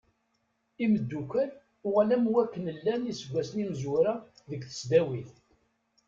[0.85, 1.49] Imddukal
[1.87, 4.13] uɣal am wakken llan iseggasen imezwura
[4.49, 5.31] deg tesdawit.